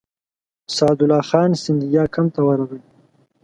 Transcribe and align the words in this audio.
سعدالله 0.75 1.21
خان 1.29 1.51
سیندیا 1.61 2.03
کمپ 2.13 2.29
ته 2.35 2.41
ورغی. 2.45 2.79